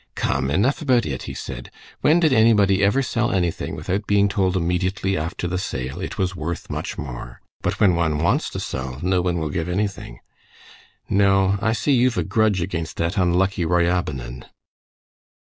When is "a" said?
12.17-12.23